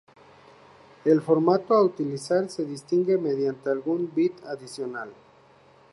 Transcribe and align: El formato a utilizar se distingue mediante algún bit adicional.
El 1.05 1.21
formato 1.21 1.75
a 1.75 1.83
utilizar 1.83 2.49
se 2.49 2.65
distingue 2.65 3.19
mediante 3.19 3.69
algún 3.69 4.11
bit 4.15 4.33
adicional. 4.45 5.11